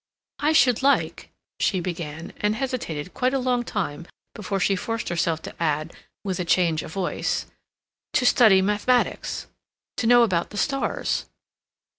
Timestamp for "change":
6.43-6.81